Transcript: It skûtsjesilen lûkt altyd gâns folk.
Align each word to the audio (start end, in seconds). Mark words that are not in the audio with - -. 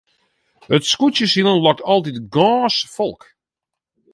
It 0.75 0.87
skûtsjesilen 0.91 1.61
lûkt 1.63 1.81
altyd 1.91 2.17
gâns 2.33 2.77
folk. 2.95 3.21